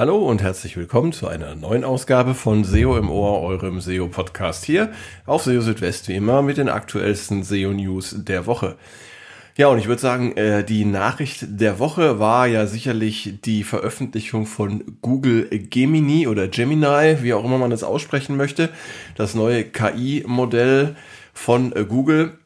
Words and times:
Hallo 0.00 0.16
und 0.16 0.40
herzlich 0.40 0.78
willkommen 0.78 1.12
zu 1.12 1.28
einer 1.28 1.54
neuen 1.54 1.84
Ausgabe 1.84 2.32
von 2.32 2.64
SEO 2.64 2.96
im 2.96 3.10
Ohr, 3.10 3.42
eurem 3.42 3.82
SEO-Podcast 3.82 4.64
hier 4.64 4.92
auf 5.26 5.42
SEO 5.42 5.60
Südwest, 5.60 6.08
wie 6.08 6.14
immer 6.14 6.40
mit 6.40 6.56
den 6.56 6.70
aktuellsten 6.70 7.42
SEO-News 7.42 8.24
der 8.24 8.46
Woche. 8.46 8.76
Ja, 9.58 9.66
und 9.66 9.78
ich 9.78 9.88
würde 9.88 10.00
sagen, 10.00 10.34
äh, 10.38 10.64
die 10.64 10.86
Nachricht 10.86 11.44
der 11.50 11.78
Woche 11.78 12.18
war 12.18 12.46
ja 12.46 12.66
sicherlich 12.66 13.40
die 13.44 13.62
Veröffentlichung 13.62 14.46
von 14.46 14.96
Google 15.02 15.50
Gemini 15.50 16.26
oder 16.26 16.48
Gemini, 16.48 17.18
wie 17.20 17.34
auch 17.34 17.44
immer 17.44 17.58
man 17.58 17.70
es 17.70 17.84
aussprechen 17.84 18.38
möchte, 18.38 18.70
das 19.16 19.34
neue 19.34 19.64
KI-Modell 19.64 20.96
von 21.34 21.76
äh, 21.76 21.84
Google, 21.84 22.38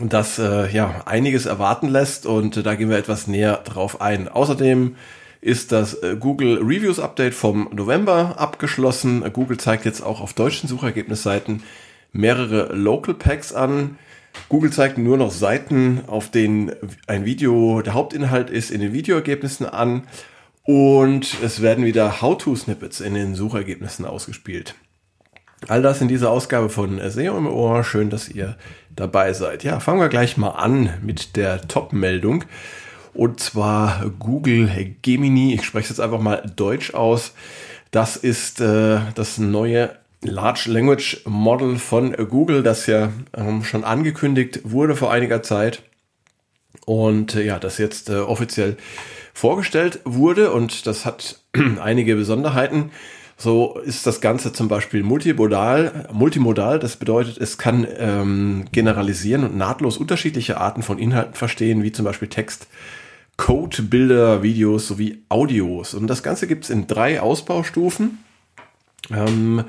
das 0.00 0.40
äh, 0.40 0.68
ja 0.72 1.02
einiges 1.06 1.46
erwarten 1.46 1.86
lässt 1.86 2.26
und 2.26 2.56
äh, 2.56 2.64
da 2.64 2.74
gehen 2.74 2.90
wir 2.90 2.98
etwas 2.98 3.28
näher 3.28 3.58
drauf 3.58 4.00
ein. 4.00 4.26
Außerdem 4.28 4.96
ist 5.44 5.72
das 5.72 6.02
äh, 6.02 6.16
Google 6.18 6.56
Reviews 6.56 6.98
Update 6.98 7.34
vom 7.34 7.68
November 7.70 8.36
abgeschlossen. 8.38 9.22
Google 9.30 9.58
zeigt 9.58 9.84
jetzt 9.84 10.00
auch 10.00 10.22
auf 10.22 10.32
deutschen 10.32 10.70
Suchergebnisseiten 10.70 11.62
mehrere 12.12 12.74
Local 12.74 13.12
Packs 13.14 13.52
an. 13.52 13.98
Google 14.48 14.72
zeigt 14.72 14.96
nur 14.96 15.18
noch 15.18 15.30
Seiten, 15.30 16.00
auf 16.06 16.30
denen 16.30 16.72
ein 17.06 17.26
Video 17.26 17.82
der 17.82 17.92
Hauptinhalt 17.92 18.48
ist, 18.48 18.70
in 18.70 18.80
den 18.80 18.94
Videoergebnissen 18.94 19.66
an. 19.66 20.04
Und 20.62 21.36
es 21.42 21.60
werden 21.60 21.84
wieder 21.84 22.22
How-To-Snippets 22.22 23.00
in 23.00 23.12
den 23.12 23.34
Suchergebnissen 23.34 24.06
ausgespielt. 24.06 24.74
All 25.68 25.82
das 25.82 26.00
in 26.00 26.08
dieser 26.08 26.30
Ausgabe 26.30 26.70
von 26.70 26.98
SEO 27.10 27.36
im 27.36 27.46
Ohr. 27.46 27.84
Schön, 27.84 28.08
dass 28.08 28.30
ihr 28.30 28.56
dabei 28.96 29.34
seid. 29.34 29.62
Ja, 29.62 29.78
fangen 29.78 30.00
wir 30.00 30.08
gleich 30.08 30.38
mal 30.38 30.52
an 30.52 30.94
mit 31.02 31.36
der 31.36 31.68
Top-Meldung. 31.68 32.44
Und 33.14 33.40
zwar 33.40 34.10
Google 34.18 34.96
Gemini. 35.02 35.54
Ich 35.54 35.64
spreche 35.64 35.84
es 35.84 35.90
jetzt 35.90 36.00
einfach 36.00 36.20
mal 36.20 36.50
Deutsch 36.56 36.94
aus. 36.94 37.32
Das 37.90 38.16
ist 38.16 38.60
äh, 38.60 39.00
das 39.14 39.38
neue 39.38 39.96
Large 40.22 40.70
Language 40.70 41.22
Model 41.26 41.78
von 41.78 42.12
Google, 42.28 42.62
das 42.62 42.86
ja 42.86 43.12
ähm, 43.36 43.62
schon 43.62 43.84
angekündigt 43.84 44.60
wurde 44.64 44.96
vor 44.96 45.12
einiger 45.12 45.42
Zeit. 45.42 45.82
Und 46.86 47.34
äh, 47.34 47.44
ja, 47.44 47.58
das 47.58 47.78
jetzt 47.78 48.10
äh, 48.10 48.16
offiziell 48.16 48.76
vorgestellt 49.32 50.00
wurde 50.04 50.52
und 50.52 50.86
das 50.86 51.04
hat 51.04 51.40
einige 51.82 52.16
Besonderheiten. 52.16 52.90
So 53.36 53.78
ist 53.78 54.06
das 54.06 54.20
Ganze 54.20 54.52
zum 54.52 54.68
Beispiel 54.68 55.02
multimodal. 55.02 56.08
Multimodal, 56.12 56.78
das 56.78 56.96
bedeutet, 56.96 57.36
es 57.38 57.58
kann 57.58 57.86
ähm, 57.98 58.64
generalisieren 58.70 59.44
und 59.44 59.56
nahtlos 59.56 59.98
unterschiedliche 59.98 60.58
Arten 60.60 60.82
von 60.82 60.98
Inhalten 60.98 61.34
verstehen, 61.34 61.82
wie 61.82 61.92
zum 61.92 62.04
Beispiel 62.04 62.28
Text, 62.28 62.68
Code, 63.36 63.82
Bilder, 63.82 64.42
Videos 64.42 64.88
sowie 64.88 65.22
Audios. 65.28 65.94
Und 65.94 66.06
das 66.06 66.22
Ganze 66.22 66.46
gibt 66.46 66.64
es 66.64 66.70
in 66.70 66.86
drei 66.86 67.20
Ausbaustufen. 67.20 68.18
Ähm, 69.10 69.64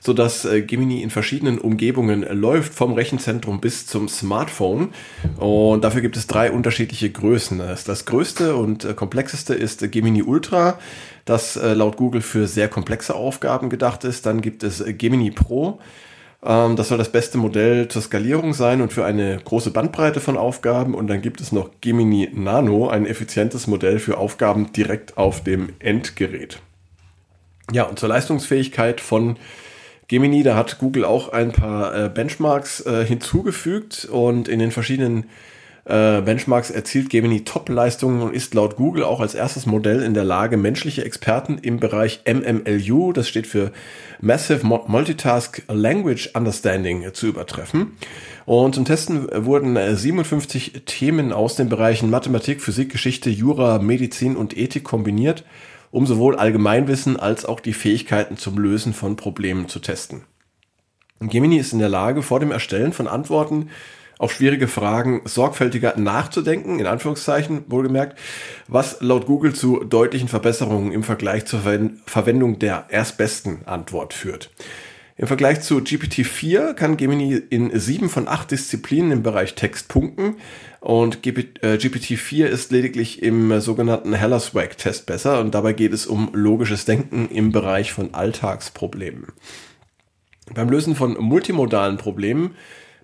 so 0.00 0.12
dass 0.12 0.44
äh, 0.44 0.62
Gemini 0.62 1.02
in 1.02 1.10
verschiedenen 1.10 1.58
Umgebungen 1.58 2.22
läuft, 2.22 2.72
vom 2.72 2.92
Rechenzentrum 2.92 3.60
bis 3.60 3.86
zum 3.86 4.08
Smartphone. 4.08 4.90
Und 5.36 5.82
dafür 5.82 6.00
gibt 6.00 6.16
es 6.16 6.26
drei 6.26 6.52
unterschiedliche 6.52 7.10
Größen. 7.10 7.58
Das, 7.58 7.84
das 7.84 8.04
größte 8.04 8.54
und 8.54 8.84
äh, 8.84 8.94
komplexeste 8.94 9.54
ist 9.54 9.90
Gemini 9.90 10.22
Ultra, 10.22 10.78
das 11.24 11.56
äh, 11.56 11.74
laut 11.74 11.96
Google 11.96 12.22
für 12.22 12.46
sehr 12.46 12.68
komplexe 12.68 13.14
Aufgaben 13.14 13.70
gedacht 13.70 14.04
ist. 14.04 14.26
Dann 14.26 14.40
gibt 14.40 14.62
es 14.62 14.84
Gemini 14.86 15.30
Pro. 15.30 15.80
Ähm, 16.44 16.76
das 16.76 16.88
soll 16.88 16.98
das 16.98 17.12
beste 17.12 17.38
Modell 17.38 17.88
zur 17.88 18.02
Skalierung 18.02 18.54
sein 18.54 18.80
und 18.80 18.92
für 18.92 19.04
eine 19.04 19.38
große 19.42 19.70
Bandbreite 19.70 20.20
von 20.20 20.36
Aufgaben. 20.36 20.94
Und 20.94 21.08
dann 21.08 21.22
gibt 21.22 21.40
es 21.40 21.52
noch 21.52 21.70
Gemini 21.80 22.30
Nano, 22.32 22.88
ein 22.88 23.06
effizientes 23.06 23.66
Modell 23.66 23.98
für 23.98 24.18
Aufgaben 24.18 24.72
direkt 24.72 25.16
auf 25.16 25.42
dem 25.42 25.70
Endgerät. 25.78 26.60
Ja, 27.72 27.84
und 27.84 27.98
zur 27.98 28.08
Leistungsfähigkeit 28.08 29.00
von 29.00 29.36
Gemini, 30.06 30.42
da 30.42 30.56
hat 30.56 30.78
Google 30.78 31.04
auch 31.04 31.32
ein 31.32 31.52
paar 31.52 31.94
äh, 31.94 32.08
Benchmarks 32.08 32.80
äh, 32.86 33.04
hinzugefügt 33.04 34.06
und 34.06 34.48
in 34.48 34.58
den 34.58 34.70
verschiedenen 34.70 35.26
äh, 35.88 36.20
Benchmarks 36.20 36.70
erzielt 36.70 37.10
Gemini 37.10 37.44
Top-Leistungen 37.44 38.22
und 38.22 38.34
ist 38.34 38.54
laut 38.54 38.76
Google 38.76 39.04
auch 39.04 39.20
als 39.20 39.34
erstes 39.34 39.66
Modell 39.66 40.02
in 40.02 40.14
der 40.14 40.24
Lage, 40.24 40.56
menschliche 40.56 41.04
Experten 41.04 41.58
im 41.58 41.80
Bereich 41.80 42.20
MMLU, 42.26 43.12
das 43.12 43.28
steht 43.28 43.46
für 43.46 43.72
Massive 44.20 44.66
Multitask 44.66 45.62
Language 45.68 46.30
Understanding, 46.34 47.12
zu 47.14 47.26
übertreffen. 47.26 47.96
Und 48.44 48.74
zum 48.74 48.84
Testen 48.84 49.28
wurden 49.32 49.76
57 49.96 50.74
äh, 50.74 50.80
Themen 50.80 51.32
aus 51.32 51.56
den 51.56 51.68
Bereichen 51.68 52.10
Mathematik, 52.10 52.62
Physik, 52.62 52.92
Geschichte, 52.92 53.30
Jura, 53.30 53.78
Medizin 53.78 54.36
und 54.36 54.56
Ethik 54.56 54.84
kombiniert 54.84 55.44
um 55.90 56.06
sowohl 56.06 56.36
Allgemeinwissen 56.36 57.18
als 57.18 57.44
auch 57.44 57.60
die 57.60 57.72
Fähigkeiten 57.72 58.36
zum 58.36 58.58
Lösen 58.58 58.92
von 58.92 59.16
Problemen 59.16 59.68
zu 59.68 59.78
testen. 59.78 60.22
Gemini 61.20 61.56
ist 61.56 61.72
in 61.72 61.78
der 61.78 61.88
Lage, 61.88 62.22
vor 62.22 62.40
dem 62.40 62.52
Erstellen 62.52 62.92
von 62.92 63.08
Antworten 63.08 63.70
auf 64.18 64.32
schwierige 64.32 64.68
Fragen 64.68 65.22
sorgfältiger 65.24 65.96
nachzudenken, 65.96 66.80
in 66.80 66.86
Anführungszeichen 66.86 67.64
wohlgemerkt, 67.68 68.18
was 68.66 68.98
laut 69.00 69.26
Google 69.26 69.54
zu 69.54 69.84
deutlichen 69.84 70.28
Verbesserungen 70.28 70.92
im 70.92 71.04
Vergleich 71.04 71.46
zur 71.46 71.60
Verwendung 72.06 72.58
der 72.58 72.86
erstbesten 72.90 73.66
Antwort 73.66 74.12
führt. 74.12 74.50
Im 75.16 75.26
Vergleich 75.26 75.62
zu 75.62 75.78
GPT-4 75.78 76.74
kann 76.74 76.96
Gemini 76.96 77.34
in 77.50 77.76
sieben 77.76 78.08
von 78.08 78.28
acht 78.28 78.52
Disziplinen 78.52 79.10
im 79.10 79.22
Bereich 79.24 79.56
Text 79.56 79.88
punkten 79.88 80.36
und 80.78 81.22
GPT-4 81.24 82.44
äh, 82.44 82.48
ist 82.48 82.70
lediglich 82.70 83.20
im 83.20 83.60
sogenannten 83.60 84.14
Hellerswag-Test 84.14 85.06
besser 85.06 85.40
und 85.40 85.56
dabei 85.56 85.72
geht 85.72 85.92
es 85.92 86.06
um 86.06 86.30
logisches 86.34 86.84
Denken 86.84 87.28
im 87.30 87.50
Bereich 87.50 87.92
von 87.92 88.14
Alltagsproblemen. 88.14 89.32
Beim 90.54 90.70
Lösen 90.70 90.94
von 90.94 91.14
multimodalen 91.18 91.96
Problemen 91.96 92.54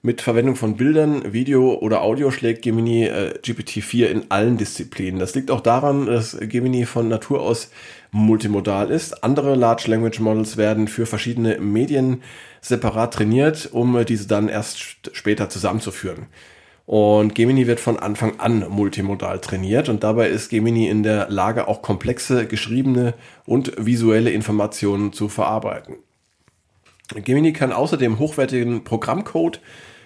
mit 0.04 0.20
Verwendung 0.20 0.54
von 0.54 0.76
Bildern, 0.76 1.32
Video 1.32 1.76
oder 1.76 2.03
Audio 2.03 2.31
schlägt 2.31 2.60
Gemini 2.60 3.06
äh, 3.06 3.38
GPT-4 3.42 4.04
in 4.04 4.31
allen 4.31 4.59
Disziplinen. 4.59 5.19
Das 5.19 5.34
liegt 5.34 5.50
auch 5.50 5.62
daran, 5.62 6.04
dass 6.04 6.37
Gemini 6.38 6.84
von 6.84 7.09
Natur 7.09 7.41
aus 7.41 7.70
multimodal 8.10 8.91
ist. 8.91 9.25
Andere 9.25 9.54
Large 9.54 9.84
Language 9.87 10.20
Models 10.20 10.59
werden 10.59 10.88
für 10.88 11.06
verschiedene 11.06 11.59
Medien 11.59 12.22
separat 12.60 13.14
trainiert, 13.14 13.70
um 13.72 14.04
diese 14.04 14.28
dann 14.28 14.50
erst 14.50 14.78
später 15.16 15.48
zusammenzuführen. 15.48 16.26
Und 16.84 17.34
Gemini 17.34 17.66
wird 17.66 17.81
von 17.81 17.98
Anfang 17.98 18.38
an 18.41 18.66
multimodal 18.69 19.41
trainiert 19.41 19.88
und 19.88 20.04
dabei 20.04 20.28
ist 20.28 20.50
Gemini 20.50 20.87
in 20.87 21.03
der 21.03 21.31
Lage, 21.31 21.66
auch 21.66 21.81
komplexe 21.81 22.47
geschriebene 22.47 23.14
und 23.47 23.72
visuelle 23.78 24.32
Informationen 24.32 25.14
zu 25.14 25.31
verarbeiten. 25.31 25.94
Gemini 27.14 27.54
kann 27.54 27.72
außerdem 27.72 28.19
hochwertigen 28.19 28.84
Programmcode 28.84 29.60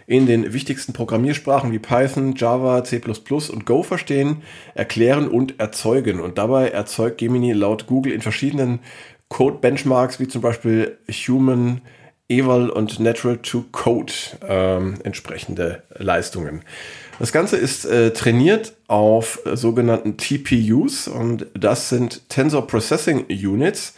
in 0.09 0.25
den 0.25 0.55
wichtigsten 0.55 0.95
Programmiersprachen 0.95 1.71
wie 1.71 1.79
Python, 1.79 2.35
Java, 2.35 2.83
C++ 2.83 2.99
und 2.99 3.67
Go 3.67 3.83
verstehen, 3.83 4.39
erklären 4.75 5.29
und 5.29 5.61
erzeugen. 5.61 6.19
Und 6.19 6.39
dabei 6.39 6.71
erzeugt 6.71 7.19
Gemini 7.19 7.53
laut 7.53 7.87
Google 7.87 8.15
in 8.15 8.23
verschiedenen 8.23 8.81
Code-Benchmarks 9.29 10.19
wie 10.19 10.27
zum 10.27 10.41
Beispiel 10.41 10.97
Human, 11.11 11.83
Eval 12.31 12.71
und 12.71 12.99
Natural 13.01 13.37
to 13.37 13.67
Code 13.71 14.13
ähm, 14.49 14.95
entsprechende 15.05 15.83
Leistungen. 15.99 16.63
Das 17.19 17.31
Ganze 17.31 17.59
ist 17.59 17.85
äh, 17.85 18.13
trainiert 18.15 18.77
auf 18.87 19.41
äh, 19.45 19.59
sogenannten 19.59 20.17
TPUs 20.17 21.07
und 21.07 21.47
das 21.53 21.91
sind 21.91 22.31
Tensor 22.31 22.67
Processing 22.67 23.27
Units 23.29 23.95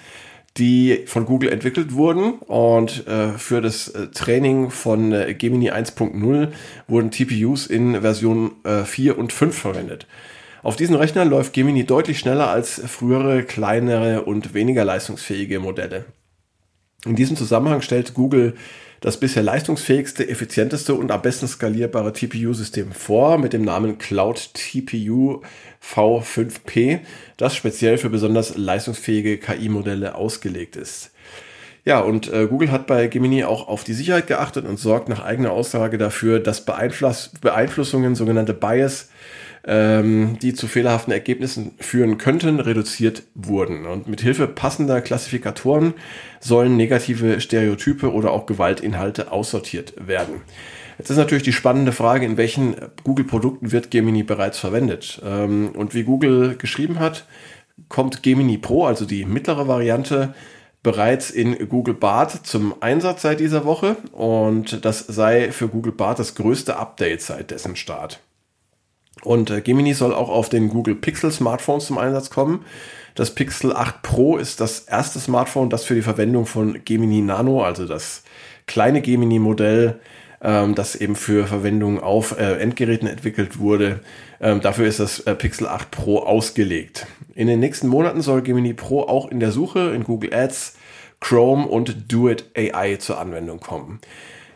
die 0.57 1.05
von 1.07 1.27
Google 1.27 1.51
entwickelt 1.51 1.95
wurden. 1.95 2.35
Und 2.35 3.07
äh, 3.07 3.33
für 3.33 3.61
das 3.61 3.89
äh, 3.89 4.09
Training 4.09 4.71
von 4.71 5.13
äh, 5.13 5.35
Gemini 5.35 5.71
1.0 5.71 6.49
wurden 6.89 7.11
TPUs 7.11 7.67
in 7.67 8.01
Version 8.01 8.53
4 8.85 9.13
äh, 9.13 9.15
und 9.17 9.33
5 9.33 9.57
verwendet. 9.57 10.07
Auf 10.63 10.77
diesen 10.77 10.95
Rechnern 10.95 11.31
läuft 11.31 11.55
Gemini 11.55 11.87
deutlich 11.87 12.19
schneller 12.19 12.51
als 12.51 12.83
frühere, 12.87 13.45
kleinere 13.45 14.23
und 14.25 14.53
weniger 14.53 14.85
leistungsfähige 14.85 15.59
Modelle. 15.59 16.05
In 17.07 17.17
diesem 17.17 17.37
Zusammenhang 17.37 17.81
stellt 17.81 18.13
Google 18.13 18.57
das 19.01 19.19
bisher 19.19 19.43
leistungsfähigste, 19.43 20.29
effizienteste 20.29 20.95
und 20.95 21.11
am 21.11 21.23
besten 21.23 21.49
skalierbare 21.49 22.13
TPU-System 22.13 22.93
vor 22.93 23.39
mit 23.39 23.53
dem 23.53 23.63
Namen 23.63 23.99
Cloud 23.99 24.51
TPU 24.55 25.41
V5P, 25.83 27.01
das 27.39 27.57
speziell 27.57 27.97
für 27.97 28.11
besonders 28.11 28.57
leistungsfähige 28.57 29.39
KI-Modelle 29.39 30.15
ausgelegt 30.15 30.77
ist. 30.77 31.13
Ja, 31.87 32.01
und 32.01 32.31
äh, 32.31 32.47
Google 32.47 32.71
hat 32.71 32.87
bei 32.87 33.07
Gemini 33.07 33.45
auch 33.45 33.67
auf 33.67 33.85
die 33.85 33.95
Sicherheit 33.95 34.27
geachtet 34.27 34.67
und 34.67 34.79
sorgt 34.79 35.09
nach 35.09 35.25
eigener 35.25 35.53
Aussage 35.53 35.97
dafür, 35.97 36.39
dass 36.39 36.67
Beeinfluss 36.67 37.31
Beeinflussungen, 37.41 38.15
sogenannte 38.15 38.53
Bias, 38.53 39.09
ähm, 39.65 40.39
die 40.41 40.55
zu 40.55 40.67
fehlerhaften 40.67 41.13
Ergebnissen 41.13 41.73
führen 41.79 42.19
könnten, 42.19 42.61
reduziert 42.61 43.23
wurden. 43.35 43.87
Und 43.87 44.09
mit 44.09 44.21
Hilfe 44.21 44.47
passender 44.47 45.01
Klassifikatoren 45.01 45.95
sollen 46.41 46.77
negative 46.77 47.41
Stereotype 47.41 48.13
oder 48.13 48.31
auch 48.33 48.47
Gewaltinhalte 48.47 49.33
aussortiert 49.33 49.95
werden. 50.07 50.43
Jetzt 50.99 51.11
ist 51.11 51.17
natürlich 51.17 51.45
die 51.45 51.53
spannende 51.53 51.93
Frage, 51.93 52.27
in 52.27 52.37
welchen 52.37 52.77
Google-Produkten 53.05 53.73
wird 53.73 53.91
Gemini 53.91 54.23
bereits 54.23 54.59
verwendet? 54.59 55.21
Ähm, 55.25 55.71
und 55.75 55.95
wie 55.95 56.05
Google 56.05 56.57
geschrieben 56.57 56.99
hat, 56.99 57.25
kommt 57.89 58.23
Gemini 58.23 58.59
Pro, 58.59 58.85
also 58.85 59.07
die 59.07 59.25
mittlere 59.25 59.67
Variante, 59.67 60.35
bereits 60.83 61.31
in 61.31 61.69
Google 61.69 61.95
Bart 61.95 62.47
zum 62.47 62.75
Einsatz 62.81 63.23
seit 63.23 63.41
dieser 63.41 63.65
Woche 63.65 63.97
und 64.13 64.85
das 64.85 65.01
sei 65.01 65.53
für 65.53 65.69
Google 65.69 65.93
Bart 65.93 66.19
das 66.19 66.35
größte 66.35 66.77
Update 66.77 67.23
seit 67.23 67.51
dessen 67.51 67.77
Start. 67.77 68.21
Und 69.23 69.51
äh, 69.51 69.61
Gemini 69.61 69.95
soll 69.95 70.15
auch 70.15 70.29
auf 70.29 70.49
den 70.49 70.69
Google 70.69 70.95
Pixel 70.95 71.31
Smartphones 71.31 71.87
zum 71.87 71.99
Einsatz 71.99 72.31
kommen. 72.31 72.65
Das 73.15 73.35
Pixel 73.35 73.75
8 73.75 74.03
Pro 74.03 74.37
ist 74.37 74.61
das 74.61 74.81
erste 74.81 75.19
Smartphone, 75.19 75.69
das 75.69 75.85
für 75.85 75.95
die 75.95 76.03
Verwendung 76.03 76.47
von 76.47 76.81
Gemini 76.85 77.21
Nano, 77.21 77.63
also 77.63 77.87
das 77.87 78.23
kleine 78.67 79.03
Gemini-Modell, 79.03 80.01
ähm, 80.43 80.75
das 80.75 80.95
eben 80.95 81.17
für 81.17 81.47
Verwendung 81.47 82.01
auf 82.01 82.39
äh, 82.39 82.59
Endgeräten 82.59 83.09
entwickelt 83.09 83.59
wurde. 83.59 84.01
Ähm, 84.41 84.61
dafür 84.61 84.87
ist 84.87 85.01
das 85.01 85.21
äh, 85.21 85.35
Pixel 85.35 85.67
8 85.67 85.91
Pro 85.91 86.21
ausgelegt. 86.21 87.07
In 87.35 87.47
den 87.47 87.61
nächsten 87.61 87.89
Monaten 87.89 88.23
soll 88.23 88.43
Gemini 88.43 88.75
Pro 88.75 89.03
auch 89.03 89.31
in 89.31 89.41
der 89.41 89.53
Suche 89.53 89.93
in 89.95 90.05
Google 90.05 90.33
Ads, 90.33 90.77
Chrome 91.21 91.67
und 91.67 92.11
Do 92.11 92.29
It 92.29 92.47
AI 92.57 92.97
zur 92.97 93.21
Anwendung 93.21 93.61
kommen. 93.61 94.01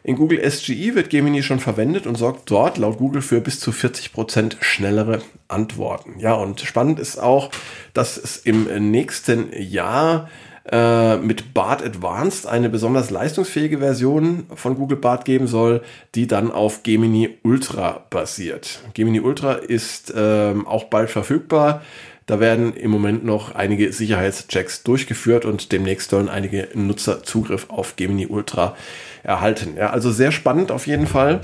In 0.07 0.17
Google 0.17 0.39
SGE 0.51 0.95
wird 0.95 1.09
Gemini 1.09 1.43
schon 1.43 1.61
verwendet 1.61 2.07
und 2.07 2.17
sorgt 2.17 2.51
dort 2.51 2.77
laut 2.77 2.99
Google 2.99 3.23
für 3.23 3.41
bis 3.41 3.59
zu 3.59 3.73
40 3.73 4.13
Prozent 4.13 4.59
schnellere 4.61 5.23
Antworten. 5.49 6.19
Ja, 6.19 6.35
und 6.35 6.61
spannend 6.61 7.01
ist 7.01 7.19
auch, 7.19 7.51
dass 7.95 8.19
es 8.19 8.37
im 8.37 8.91
nächsten 8.91 9.49
Jahr 9.59 10.29
äh, 10.71 11.17
mit 11.17 11.55
Bart 11.55 11.83
Advanced 11.83 12.47
eine 12.47 12.69
besonders 12.69 13.09
leistungsfähige 13.09 13.79
Version 13.79 14.45
von 14.55 14.77
Google 14.77 14.99
Bart 14.99 15.25
geben 15.25 15.47
soll, 15.47 15.83
die 16.15 16.27
dann 16.27 16.51
auf 16.51 16.83
Gemini 16.83 17.39
Ultra 17.43 18.05
basiert. 18.11 18.81
Gemini 18.93 19.21
Ultra 19.21 19.55
ist 19.55 20.13
ähm, 20.15 20.67
auch 20.67 20.85
bald 20.85 21.09
verfügbar. 21.09 21.81
Da 22.27 22.41
werden 22.41 22.75
im 22.75 22.91
Moment 22.91 23.25
noch 23.25 23.55
einige 23.55 23.93
Sicherheitschecks 23.93 24.83
durchgeführt 24.83 25.45
und 25.45 25.73
demnächst 25.73 26.11
sollen 26.11 26.29
einige 26.29 26.69
Nutzer 26.75 27.23
Zugriff 27.23 27.67
auf 27.69 27.97
Gemini 27.97 28.27
Ultra 28.27 28.77
erhalten. 29.23 29.75
Ja, 29.77 29.91
also 29.91 30.11
sehr 30.11 30.33
spannend 30.33 30.73
auf 30.73 30.87
jeden 30.87 31.07
Fall. 31.07 31.41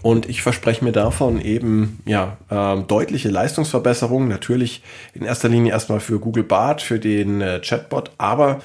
Und 0.00 0.28
ich 0.28 0.42
verspreche 0.42 0.84
mir 0.84 0.92
davon 0.92 1.40
eben 1.40 2.00
ja 2.06 2.36
äh, 2.48 2.80
deutliche 2.82 3.28
Leistungsverbesserungen. 3.28 4.28
Natürlich 4.28 4.82
in 5.14 5.24
erster 5.24 5.48
Linie 5.48 5.72
erstmal 5.72 6.00
für 6.00 6.18
Google 6.18 6.44
Bart, 6.44 6.80
für 6.80 6.98
den 6.98 7.40
äh, 7.40 7.60
Chatbot, 7.60 8.12
aber 8.18 8.60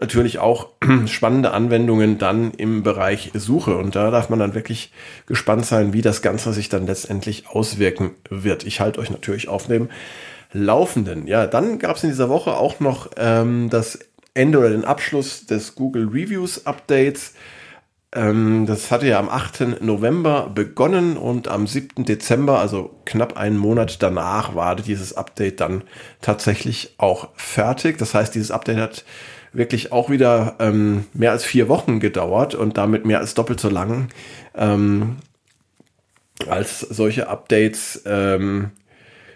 natürlich 0.00 0.38
auch 0.38 0.68
spannende 1.06 1.52
Anwendungen 1.52 2.18
dann 2.18 2.52
im 2.52 2.82
Bereich 2.82 3.30
Suche. 3.34 3.76
Und 3.76 3.94
da 3.94 4.10
darf 4.10 4.30
man 4.30 4.38
dann 4.38 4.54
wirklich 4.54 4.92
gespannt 5.26 5.66
sein, 5.66 5.92
wie 5.92 6.02
das 6.02 6.22
Ganze 6.22 6.52
sich 6.52 6.68
dann 6.68 6.86
letztendlich 6.86 7.48
auswirken 7.48 8.12
wird. 8.28 8.64
Ich 8.64 8.80
halte 8.80 9.00
euch 9.00 9.10
natürlich 9.10 9.48
auf 9.48 9.66
dem 9.66 9.90
Laufenden. 10.52 11.26
Ja, 11.26 11.46
dann 11.46 11.78
gab 11.78 11.96
es 11.96 12.04
in 12.04 12.10
dieser 12.10 12.28
Woche 12.28 12.56
auch 12.56 12.80
noch 12.80 13.10
ähm, 13.16 13.70
das 13.70 13.98
Ende 14.34 14.58
oder 14.58 14.70
den 14.70 14.84
Abschluss 14.84 15.46
des 15.46 15.74
Google 15.74 16.08
Reviews 16.08 16.66
Updates. 16.66 17.34
Ähm, 18.12 18.66
das 18.66 18.90
hatte 18.90 19.06
ja 19.06 19.18
am 19.20 19.28
8. 19.28 19.82
November 19.82 20.50
begonnen 20.52 21.16
und 21.16 21.48
am 21.48 21.66
7. 21.66 22.04
Dezember, 22.04 22.58
also 22.58 23.00
knapp 23.04 23.36
einen 23.36 23.56
Monat 23.56 24.02
danach, 24.02 24.54
war 24.54 24.76
dieses 24.76 25.16
Update 25.16 25.60
dann 25.60 25.84
tatsächlich 26.20 26.94
auch 26.98 27.28
fertig. 27.34 27.98
Das 27.98 28.14
heißt, 28.14 28.34
dieses 28.34 28.50
Update 28.50 28.78
hat 28.78 29.04
wirklich 29.52 29.92
auch 29.92 30.10
wieder 30.10 30.56
ähm, 30.58 31.06
mehr 31.12 31.32
als 31.32 31.44
vier 31.44 31.68
Wochen 31.68 32.00
gedauert 32.00 32.54
und 32.54 32.76
damit 32.76 33.04
mehr 33.04 33.18
als 33.18 33.34
doppelt 33.34 33.60
so 33.60 33.68
lang 33.68 34.08
ähm, 34.54 35.16
als 36.48 36.80
solche 36.80 37.28
Updates 37.28 38.02
ähm, 38.06 38.70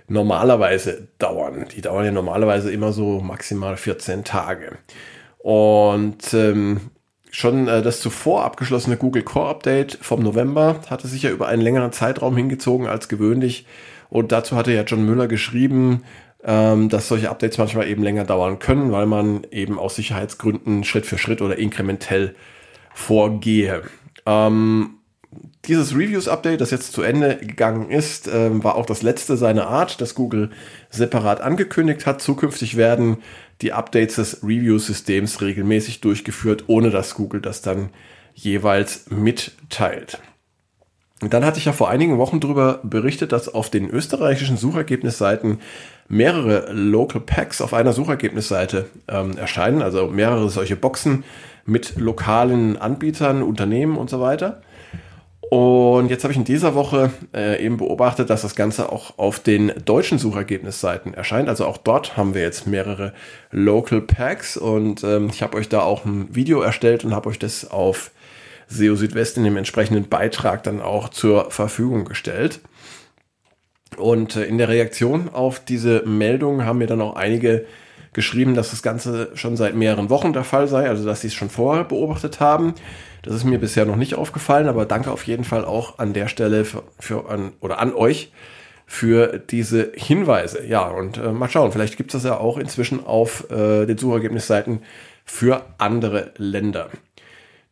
normalerweise 0.09 1.09
dauern. 1.19 1.67
Die 1.75 1.81
dauern 1.81 2.05
ja 2.05 2.13
normalerweise 2.13 2.73
immer 2.73 2.93
so 2.93 3.21
maximal 3.21 3.77
14 3.77 4.25
Tage. 4.25 4.79
Und 5.39 6.33
ähm, 6.35 6.81
schon 7.31 7.69
äh, 7.69 7.83
das 7.83 8.01
zuvor 8.01 8.45
abgeschlossene 8.45 8.97
Google 8.97 9.23
Core 9.23 9.49
Update 9.49 9.99
vom 10.01 10.23
November 10.23 10.81
hatte 10.89 11.09
sich 11.09 11.23
ja 11.23 11.31
über 11.31 11.49
einen 11.49 11.63
längeren 11.63 11.93
Zeitraum 11.93 12.37
hingezogen 12.37 12.87
als 12.87 13.09
gewöhnlich. 13.09 13.67
Und 14.11 14.33
dazu 14.33 14.57
hatte 14.57 14.73
ja 14.73 14.83
John 14.83 15.05
Müller 15.05 15.27
geschrieben, 15.27 16.05
ähm, 16.45 16.89
dass 16.89 17.09
solche 17.09 17.31
Updates 17.31 17.59
manchmal 17.59 17.89
eben 17.89 18.03
länger 18.03 18.25
dauern 18.25 18.59
können, 18.59 18.93
weil 18.93 19.07
man 19.07 19.47
eben 19.51 19.79
aus 19.79 19.97
Sicherheitsgründen 19.97 20.85
Schritt 20.85 21.07
für 21.07 21.19
Schritt 21.19 21.41
oder 21.41 21.59
inkrementell 21.59 22.35
vorgehe. 22.93 23.83
Ähm, 24.27 24.99
dieses 25.67 25.95
Reviews-Update, 25.95 26.61
das 26.61 26.71
jetzt 26.71 26.93
zu 26.93 27.03
Ende 27.03 27.37
gegangen 27.37 27.91
ist, 27.91 28.29
ähm, 28.29 28.63
war 28.65 28.77
auch 28.77 28.87
das 28.87 29.03
letzte 29.03 29.37
seiner 29.37 29.69
Art, 29.69 30.01
das 30.01 30.15
Google 30.15 30.51
separat 30.91 31.41
angekündigt 31.41 32.07
hat. 32.07 32.21
Zukünftig 32.21 32.77
werden 32.77 33.19
die 33.63 33.73
Updates 33.73 34.17
des 34.17 34.43
Review-Systems 34.43 35.41
regelmäßig 35.41 36.01
durchgeführt, 36.01 36.65
ohne 36.67 36.91
dass 36.91 37.15
Google 37.15 37.41
das 37.41 37.63
dann 37.63 37.91
jeweils 38.35 39.07
mitteilt. 39.11 40.19
dann 41.21 41.45
hatte 41.45 41.59
ich 41.59 41.65
ja 41.65 41.73
vor 41.73 41.89
einigen 41.89 42.19
Wochen 42.19 42.41
darüber 42.41 42.81
berichtet, 42.83 43.33
dass 43.33 43.49
auf 43.49 43.71
den 43.71 43.89
österreichischen 43.89 44.57
Suchergebnisseiten 44.57 45.61
mehrere 46.09 46.73
Local 46.73 47.21
Packs 47.21 47.63
auf 47.63 47.73
einer 47.73 47.93
Suchergebnisseite 47.93 48.87
ähm, 49.09 49.39
erscheinen, 49.39 49.81
also 49.81 50.09
mehrere 50.09 50.51
solche 50.51 50.77
Boxen 50.77 51.25
mit 51.65 51.97
lokalen 51.97 52.77
Anbietern, 52.77 53.43
Unternehmen 53.43 53.97
und 53.97 54.11
so 54.11 54.21
weiter. 54.21 54.61
Und 55.51 56.11
jetzt 56.11 56.25
habe 56.25 56.33
ich 56.33 56.39
in 56.39 56.45
dieser 56.45 56.75
Woche 56.75 57.11
äh, 57.35 57.65
eben 57.65 57.77
beobachtet, 57.77 58.31
dass 58.31 58.43
das 58.43 58.55
Ganze 58.55 58.91
auch 58.91 59.19
auf 59.19 59.39
den 59.39 59.73
deutschen 59.85 60.19
Suchergebnisseiten 60.19 61.15
erscheint. 61.15 61.49
Also 61.49 61.67
auch 61.67 61.77
dort 61.77 62.17
haben 62.17 62.35
wir 62.35 62.43
jetzt 62.43 62.67
mehrere 62.67 63.13
Local 63.51 64.01
Packs 64.01 64.57
und 64.57 65.05
ähm, 65.05 65.29
ich 65.31 65.43
habe 65.43 65.57
euch 65.57 65.69
da 65.69 65.83
auch 65.83 66.05
ein 66.05 66.35
Video 66.35 66.61
erstellt 66.61 67.05
und 67.05 67.15
habe 67.15 67.29
euch 67.29 67.39
das 67.39 67.71
auf 67.71 68.11
SEO 68.69 68.97
Südwest 68.97 69.37
in 69.37 69.45
dem 69.45 69.57
entsprechenden 69.57 70.09
Beitrag 70.09 70.63
dann 70.63 70.81
auch 70.81 71.09
zur 71.09 71.51
Verfügung 71.51 72.05
gestellt. 72.05 72.61
Und 73.97 74.37
äh, 74.37 74.45
in 74.45 74.59
der 74.59 74.69
Reaktion 74.69 75.29
auf 75.33 75.61
diese 75.61 76.03
Meldung 76.07 76.65
haben 76.65 76.79
mir 76.79 76.87
dann 76.87 77.01
auch 77.01 77.17
einige 77.17 77.67
geschrieben, 78.15 78.55
dass 78.55 78.71
das 78.71 78.83
Ganze 78.83 79.31
schon 79.35 79.57
seit 79.57 79.75
mehreren 79.75 80.11
Wochen 80.11 80.33
der 80.33 80.45
Fall 80.45 80.69
sei, 80.69 80.89
also 80.89 81.05
dass 81.05 81.21
sie 81.21 81.27
es 81.27 81.35
schon 81.35 81.51
vorher 81.51 81.85
beobachtet 81.85 82.41
haben. 82.41 82.75
Das 83.23 83.35
ist 83.35 83.45
mir 83.45 83.59
bisher 83.59 83.85
noch 83.85 83.97
nicht 83.97 84.15
aufgefallen, 84.15 84.69
aber 84.69 84.87
danke 84.87 85.11
auf 85.11 85.27
jeden 85.27 85.45
Fall 85.45 85.65
auch 85.65 85.99
an 85.99 86.13
der 86.13 86.29
Stelle 86.29 86.65
für, 86.65 86.83
für 86.99 87.29
an, 87.29 87.53
oder 87.61 87.79
an 87.79 87.93
euch 87.93 88.33
für 88.87 89.39
diese 89.39 89.93
Hinweise. 89.95 90.65
Ja, 90.67 90.89
und 90.89 91.17
äh, 91.19 91.33
mal 91.33 91.49
schauen, 91.49 91.73
vielleicht 91.73 91.97
gibt 91.97 92.15
es 92.15 92.23
das 92.23 92.31
ja 92.31 92.39
auch 92.39 92.59
inzwischen 92.59 93.05
auf 93.05 93.51
äh, 93.51 93.87
den 93.87 93.99
Suchergebnisseiten 93.99 94.81
für 95.25 95.65
andere 95.79 96.33
Länder. 96.37 96.91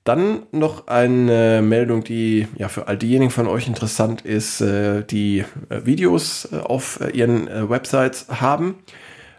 Dann 0.05 0.43
noch 0.50 0.88
eine 0.88 1.62
Meldung, 1.62 2.02
die 2.02 2.49
ja 2.57 2.69
für 2.69 2.88
all 2.88 2.97
diejenigen 2.97 3.31
von 3.31 3.47
euch 3.47 3.69
interessant 3.69 4.23
ist, 4.23 4.61
äh, 4.61 5.05
die 5.05 5.45
äh, 5.69 5.85
Videos 5.85 6.49
äh, 6.50 6.57
auf 6.57 6.99
äh, 7.00 7.11
ihren 7.11 7.47
Websites 7.71 8.26
haben. 8.28 8.76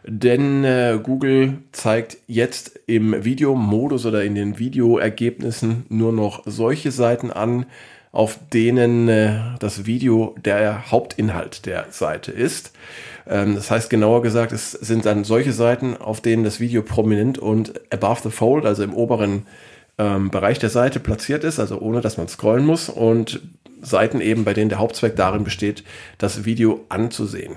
Denn 0.06 0.64
äh, 0.64 1.00
Google 1.02 1.60
zeigt 1.72 2.18
jetzt 2.28 2.80
im 2.88 3.24
Videomodus 3.24 4.06
oder 4.06 4.24
in 4.24 4.36
den 4.36 4.60
Videoergebnissen 4.60 5.86
nur 5.90 6.12
noch 6.12 6.44
solche 6.46 6.92
Seiten 6.92 7.32
an, 7.32 7.66
auf 8.12 8.38
denen 8.54 9.08
äh, 9.08 9.40
das 9.60 9.86
Video 9.86 10.36
der 10.44 10.92
Hauptinhalt 10.92 11.66
der 11.66 11.88
Seite 11.90 12.32
ist. 12.32 12.74
Ähm, 13.28 13.56
das 13.56 13.72
heißt 13.72 13.90
genauer 13.90 14.22
gesagt, 14.22 14.52
es 14.52 14.72
sind 14.72 15.06
dann 15.06 15.24
solche 15.24 15.54
Seiten, 15.54 15.96
auf 15.98 16.22
denen 16.22 16.44
das 16.44 16.60
Video 16.60 16.82
prominent 16.84 17.40
und 17.40 17.74
above 17.92 18.22
the 18.24 18.30
fold, 18.30 18.66
also 18.66 18.84
im 18.84 18.94
oberen 18.94 19.48
ähm, 19.98 20.30
Bereich 20.30 20.60
der 20.60 20.70
Seite 20.70 21.00
platziert 21.00 21.44
ist, 21.44 21.60
also 21.60 21.80
ohne 21.80 22.02
dass 22.02 22.18
man 22.18 22.28
scrollen 22.28 22.66
muss 22.66 22.90
und 22.90 23.42
Seiten 23.82 24.22
eben, 24.22 24.44
bei 24.44 24.54
denen 24.54 24.70
der 24.70 24.80
Hauptzweck 24.80 25.16
darin 25.16 25.44
besteht, 25.44 25.84
das 26.18 26.46
Video 26.46 26.86
anzusehen. 26.90 27.56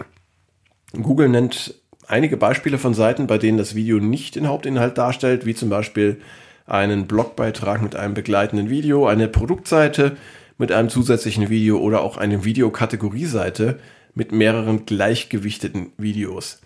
Google 0.93 1.29
nennt 1.29 1.75
einige 2.08 2.36
Beispiele 2.36 2.78
von 2.78 2.94
Seiten, 2.94 3.26
bei 3.26 3.38
denen 3.38 3.58
das 3.58 3.75
Video 3.75 3.98
nicht 3.98 4.36
den 4.36 4.48
Hauptinhalt 4.48 4.98
darstellt, 4.98 5.46
wie 5.46 5.54
zum 5.54 5.68
Beispiel 5.68 6.20
einen 6.66 7.06
Blogbeitrag 7.06 7.82
mit 7.82 7.94
einem 7.96 8.14
begleitenden 8.14 8.70
Video, 8.70 9.06
eine 9.06 9.28
Produktseite 9.28 10.16
mit 10.58 10.72
einem 10.72 10.88
zusätzlichen 10.88 11.48
Video 11.48 11.78
oder 11.78 12.02
auch 12.02 12.16
eine 12.16 12.44
Videokategorieseite 12.44 13.78
mit 14.14 14.32
mehreren 14.32 14.86
gleichgewichteten 14.86 15.92
Videos. 15.98 16.60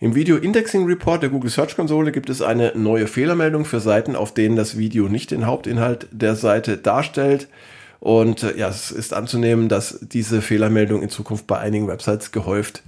Im 0.00 0.14
Video 0.14 0.36
Indexing 0.36 0.86
Report 0.86 1.22
der 1.22 1.30
Google 1.30 1.50
Search 1.50 1.76
Konsole 1.76 2.12
gibt 2.12 2.28
es 2.28 2.42
eine 2.42 2.72
neue 2.74 3.06
Fehlermeldung 3.06 3.64
für 3.64 3.80
Seiten, 3.80 4.16
auf 4.16 4.34
denen 4.34 4.56
das 4.56 4.76
Video 4.76 5.08
nicht 5.08 5.30
den 5.30 5.46
Hauptinhalt 5.46 6.08
der 6.10 6.36
Seite 6.36 6.76
darstellt. 6.76 7.48
Und 8.00 8.42
äh, 8.42 8.56
ja, 8.58 8.68
es 8.68 8.90
ist 8.90 9.14
anzunehmen, 9.14 9.68
dass 9.68 9.98
diese 10.00 10.42
Fehlermeldung 10.42 11.02
in 11.02 11.08
Zukunft 11.08 11.46
bei 11.46 11.58
einigen 11.58 11.88
Websites 11.88 12.32
gehäuft 12.32 12.82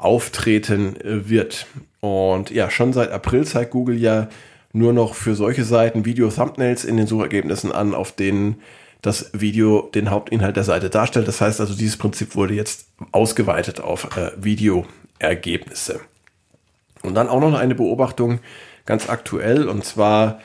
auftreten 0.00 0.96
äh, 0.96 1.28
wird. 1.28 1.66
Und 2.00 2.50
ja, 2.50 2.70
schon 2.70 2.92
seit 2.92 3.12
April 3.12 3.46
zeigt 3.46 3.70
Google 3.70 3.96
ja 3.96 4.28
nur 4.72 4.92
noch 4.92 5.14
für 5.14 5.34
solche 5.34 5.64
Seiten 5.64 6.04
Video-Thumbnails 6.04 6.84
in 6.84 6.96
den 6.96 7.06
Suchergebnissen 7.06 7.72
an, 7.72 7.94
auf 7.94 8.12
denen 8.12 8.62
das 9.02 9.30
Video 9.32 9.90
den 9.94 10.10
Hauptinhalt 10.10 10.56
der 10.56 10.64
Seite 10.64 10.90
darstellt. 10.90 11.28
Das 11.28 11.40
heißt 11.40 11.60
also, 11.60 11.74
dieses 11.74 11.96
Prinzip 11.96 12.34
wurde 12.34 12.54
jetzt 12.54 12.86
ausgeweitet 13.12 13.80
auf 13.80 14.16
äh, 14.16 14.30
Videoergebnisse. 14.36 16.00
Und 17.02 17.14
dann 17.14 17.28
auch 17.28 17.40
noch 17.40 17.54
eine 17.54 17.74
Beobachtung 17.74 18.40
ganz 18.86 19.08
aktuell 19.08 19.68
und 19.68 19.84
zwar 19.84 20.40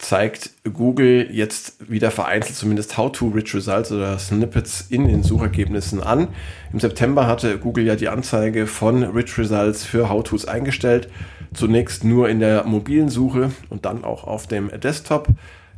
zeigt 0.00 0.50
Google 0.64 1.28
jetzt 1.30 1.90
wieder 1.90 2.10
vereinzelt 2.10 2.56
zumindest 2.56 2.96
How-to-Rich 2.96 3.54
Results 3.54 3.92
oder 3.92 4.18
Snippets 4.18 4.86
in 4.88 5.06
den 5.06 5.22
Suchergebnissen 5.22 6.02
an. 6.02 6.28
Im 6.72 6.80
September 6.80 7.26
hatte 7.26 7.58
Google 7.58 7.84
ja 7.84 7.96
die 7.96 8.08
Anzeige 8.08 8.66
von 8.66 9.02
Rich 9.02 9.38
Results 9.38 9.84
für 9.84 10.08
How-Tos 10.08 10.46
eingestellt. 10.46 11.08
Zunächst 11.52 12.02
nur 12.02 12.28
in 12.30 12.40
der 12.40 12.64
mobilen 12.64 13.10
Suche 13.10 13.52
und 13.68 13.84
dann 13.84 14.02
auch 14.02 14.24
auf 14.24 14.46
dem 14.46 14.70
Desktop. 14.80 15.28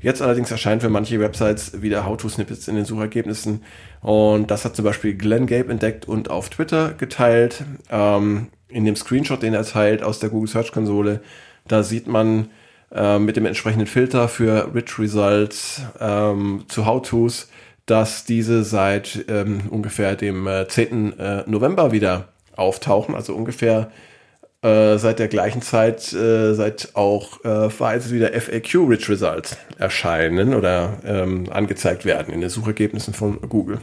Jetzt 0.00 0.22
allerdings 0.22 0.50
erscheint 0.50 0.82
für 0.82 0.88
manche 0.88 1.18
Websites 1.18 1.82
wieder 1.82 2.06
How-to-Snippets 2.06 2.68
in 2.68 2.76
den 2.76 2.84
Suchergebnissen. 2.84 3.62
Und 4.02 4.50
das 4.50 4.64
hat 4.64 4.76
zum 4.76 4.84
Beispiel 4.84 5.14
Glenn 5.14 5.46
Gabe 5.46 5.70
entdeckt 5.70 6.06
und 6.06 6.30
auf 6.30 6.48
Twitter 6.48 6.92
geteilt. 6.92 7.64
Ähm, 7.90 8.48
in 8.68 8.84
dem 8.84 8.96
Screenshot, 8.96 9.42
den 9.42 9.54
er 9.54 9.64
teilt 9.64 10.02
aus 10.02 10.20
der 10.20 10.30
Google 10.30 10.48
Search 10.48 10.72
Konsole, 10.72 11.20
da 11.66 11.82
sieht 11.82 12.06
man 12.06 12.48
äh, 12.94 13.18
mit 13.18 13.36
dem 13.36 13.46
entsprechenden 13.46 13.86
Filter 13.86 14.28
für 14.28 14.74
Rich 14.74 14.98
Results 14.98 15.82
ähm, 16.00 16.64
zu 16.68 16.86
How-Tos, 16.86 17.48
dass 17.86 18.24
diese 18.24 18.64
seit 18.64 19.24
ähm, 19.28 19.62
ungefähr 19.70 20.14
dem 20.14 20.46
äh, 20.46 20.68
10. 20.68 21.18
Äh, 21.18 21.44
November 21.46 21.92
wieder 21.92 22.28
auftauchen, 22.54 23.14
also 23.14 23.34
ungefähr 23.34 23.90
äh, 24.62 24.96
seit 24.98 25.18
der 25.18 25.28
gleichen 25.28 25.62
Zeit, 25.62 26.12
äh, 26.12 26.54
seit 26.54 26.90
auch 26.94 27.44
äh, 27.44 28.10
wieder 28.12 28.32
FAQ 28.32 28.88
Rich 28.88 29.08
Results 29.08 29.56
erscheinen 29.78 30.54
oder 30.54 30.98
ähm, 31.04 31.46
angezeigt 31.50 32.04
werden 32.04 32.32
in 32.32 32.40
den 32.40 32.50
Suchergebnissen 32.50 33.14
von 33.14 33.40
Google. 33.48 33.78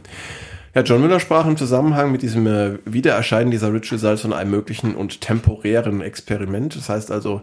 Ja, 0.74 0.82
John 0.82 1.02
Müller 1.02 1.20
sprach 1.20 1.46
im 1.46 1.56
Zusammenhang 1.56 2.12
mit 2.12 2.22
diesem 2.22 2.46
äh, 2.46 2.78
Wiedererscheinen 2.84 3.50
dieser 3.50 3.72
Rich 3.74 3.92
Results 3.92 4.22
von 4.22 4.32
einem 4.32 4.52
möglichen 4.52 4.94
und 4.94 5.20
temporären 5.20 6.00
Experiment. 6.00 6.76
Das 6.76 6.88
heißt 6.88 7.10
also, 7.10 7.42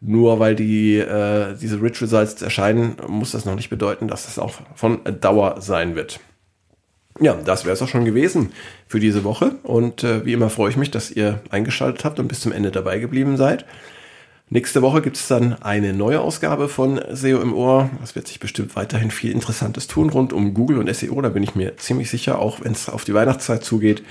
nur 0.00 0.38
weil 0.38 0.54
die, 0.54 0.96
äh, 0.96 1.54
diese 1.60 1.82
Rich 1.82 2.00
Results 2.02 2.40
erscheinen, 2.40 2.96
muss 3.08 3.32
das 3.32 3.44
noch 3.44 3.56
nicht 3.56 3.70
bedeuten, 3.70 4.08
dass 4.08 4.26
das 4.26 4.38
auch 4.38 4.54
von 4.74 5.00
Dauer 5.20 5.60
sein 5.60 5.96
wird. 5.96 6.20
Ja, 7.20 7.34
das 7.34 7.64
wäre 7.64 7.74
es 7.74 7.82
auch 7.82 7.88
schon 7.88 8.04
gewesen 8.04 8.52
für 8.86 9.00
diese 9.00 9.24
Woche. 9.24 9.56
Und 9.64 10.04
äh, 10.04 10.24
wie 10.24 10.32
immer 10.32 10.50
freue 10.50 10.70
ich 10.70 10.76
mich, 10.76 10.92
dass 10.92 11.10
ihr 11.10 11.40
eingeschaltet 11.50 12.04
habt 12.04 12.20
und 12.20 12.28
bis 12.28 12.40
zum 12.40 12.52
Ende 12.52 12.70
dabei 12.70 13.00
geblieben 13.00 13.36
seid. 13.36 13.64
Nächste 14.50 14.80
Woche 14.80 15.02
gibt 15.02 15.16
es 15.16 15.28
dann 15.28 15.54
eine 15.62 15.92
neue 15.92 16.20
Ausgabe 16.20 16.68
von 16.68 17.00
SEO 17.12 17.42
im 17.42 17.52
Ohr. 17.52 17.90
Es 18.02 18.14
wird 18.14 18.28
sich 18.28 18.40
bestimmt 18.40 18.76
weiterhin 18.76 19.10
viel 19.10 19.32
Interessantes 19.32 19.88
tun 19.88 20.08
rund 20.08 20.32
um 20.32 20.54
Google 20.54 20.78
und 20.78 20.94
SEO. 20.94 21.20
Da 21.20 21.28
bin 21.28 21.42
ich 21.42 21.54
mir 21.54 21.76
ziemlich 21.76 22.08
sicher, 22.08 22.38
auch 22.38 22.60
wenn 22.62 22.72
es 22.72 22.88
auf 22.88 23.04
die 23.04 23.12
Weihnachtszeit 23.12 23.62
zugeht. 23.62 24.02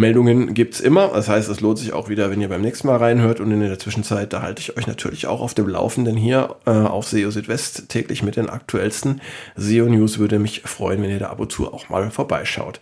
Meldungen 0.00 0.54
gibt's 0.54 0.80
immer. 0.80 1.08
Das 1.08 1.28
heißt, 1.28 1.48
es 1.48 1.60
lohnt 1.60 1.78
sich 1.78 1.92
auch 1.92 2.08
wieder, 2.08 2.30
wenn 2.30 2.40
ihr 2.40 2.48
beim 2.48 2.62
nächsten 2.62 2.88
Mal 2.88 2.96
reinhört. 2.96 3.38
Und 3.38 3.52
in 3.52 3.60
der 3.60 3.78
Zwischenzeit, 3.78 4.32
da 4.32 4.42
halte 4.42 4.60
ich 4.60 4.76
euch 4.76 4.86
natürlich 4.86 5.26
auch 5.26 5.40
auf 5.40 5.54
dem 5.54 5.68
Laufenden 5.68 6.16
hier 6.16 6.56
äh, 6.66 6.70
auf 6.70 7.06
SEO 7.06 7.30
Südwest 7.30 7.88
täglich 7.88 8.22
mit 8.22 8.36
den 8.36 8.48
aktuellsten 8.48 9.20
SEO-News. 9.56 10.18
Würde 10.18 10.38
mich 10.38 10.62
freuen, 10.62 11.02
wenn 11.02 11.10
ihr 11.10 11.18
da 11.18 11.28
ab 11.28 11.38
und 11.38 11.52
zu 11.52 11.72
auch 11.72 11.88
mal 11.88 12.10
vorbeischaut. 12.10 12.80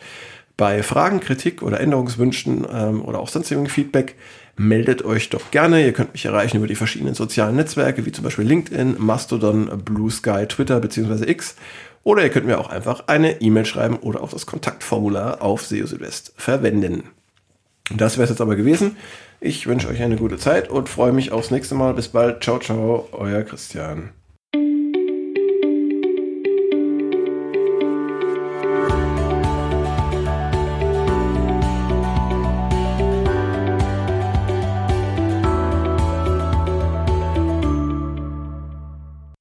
Bei 0.56 0.82
Fragen, 0.82 1.20
Kritik 1.20 1.62
oder 1.62 1.80
Änderungswünschen 1.80 2.66
ähm, 2.72 3.02
oder 3.02 3.20
auch 3.20 3.28
sonstigen 3.28 3.68
Feedback 3.68 4.16
meldet 4.56 5.04
euch 5.04 5.30
doch 5.30 5.50
gerne. 5.50 5.84
Ihr 5.84 5.92
könnt 5.92 6.12
mich 6.12 6.24
erreichen 6.24 6.56
über 6.56 6.66
die 6.66 6.74
verschiedenen 6.74 7.14
sozialen 7.14 7.56
Netzwerke, 7.56 8.04
wie 8.04 8.12
zum 8.12 8.24
Beispiel 8.24 8.44
LinkedIn, 8.44 8.96
Mastodon, 8.98 9.70
Blue 9.84 10.10
Sky, 10.10 10.46
Twitter 10.48 10.80
bzw. 10.80 11.30
X 11.30 11.54
oder 12.04 12.22
ihr 12.22 12.30
könnt 12.30 12.46
mir 12.46 12.58
auch 12.58 12.70
einfach 12.70 13.04
eine 13.06 13.40
E-Mail 13.40 13.66
schreiben 13.66 13.96
oder 13.96 14.22
auch 14.22 14.30
das 14.30 14.46
Kontaktformular 14.46 15.42
auf 15.42 15.66
SEO 15.66 15.86
Südwest 15.86 16.32
verwenden. 16.36 17.04
Das 17.94 18.16
wäre 18.16 18.24
es 18.24 18.30
jetzt 18.30 18.40
aber 18.40 18.56
gewesen. 18.56 18.96
Ich 19.40 19.66
wünsche 19.66 19.88
euch 19.88 20.02
eine 20.02 20.16
gute 20.16 20.36
Zeit 20.36 20.68
und 20.68 20.88
freue 20.88 21.12
mich 21.12 21.32
aufs 21.32 21.50
nächste 21.50 21.74
Mal. 21.74 21.94
Bis 21.94 22.08
bald. 22.08 22.42
Ciao, 22.42 22.58
ciao, 22.58 23.08
euer 23.12 23.42
Christian. 23.42 24.10